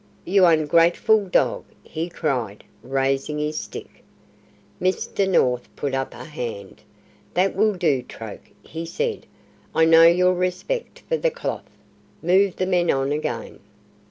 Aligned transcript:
"You 0.25 0.47
ungrateful 0.47 1.27
dog!" 1.27 1.65
he 1.83 2.09
cried, 2.09 2.63
raising 2.81 3.37
his 3.37 3.59
stick. 3.59 4.03
Mr. 4.81 5.29
North 5.29 5.69
put 5.75 5.93
up 5.93 6.15
a 6.15 6.23
hand. 6.25 6.81
"That 7.35 7.55
will 7.55 7.75
do, 7.75 8.01
Troke," 8.01 8.49
he 8.63 8.83
said; 8.83 9.27
"I 9.75 9.85
know 9.85 10.05
your 10.05 10.33
respect 10.33 11.03
for 11.07 11.17
the 11.17 11.29
cloth. 11.29 11.69
Move 12.23 12.55
the 12.55 12.65
men 12.65 12.89
on 12.89 13.11
again." 13.11 13.59